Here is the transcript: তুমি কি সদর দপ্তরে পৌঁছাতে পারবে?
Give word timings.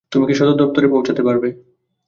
তুমি 0.11 0.23
কি 0.27 0.33
সদর 0.35 0.55
দপ্তরে 0.61 0.87
পৌঁছাতে 0.93 1.21
পারবে? 1.27 1.47